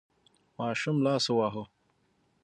[0.57, 1.63] ماشوم لاس وواهه.